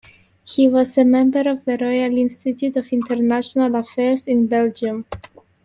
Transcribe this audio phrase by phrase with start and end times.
[0.43, 5.05] He was a member of the Royal Institute of International Affairs in Belgium.